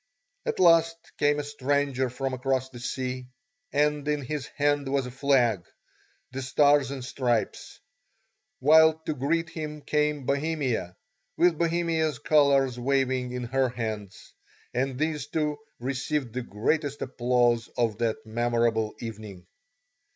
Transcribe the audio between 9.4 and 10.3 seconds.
him came